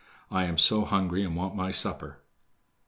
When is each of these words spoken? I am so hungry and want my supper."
I 0.31 0.45
am 0.45 0.57
so 0.57 0.83
hungry 0.83 1.23
and 1.23 1.35
want 1.35 1.55
my 1.55 1.69
supper." 1.69 2.23